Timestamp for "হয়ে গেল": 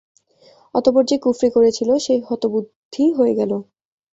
3.17-3.51